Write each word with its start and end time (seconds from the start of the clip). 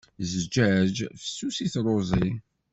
Zzǧaǧ 0.31 0.95
fessus 1.21 1.57
i 1.65 1.67
truẓi. 1.73 2.27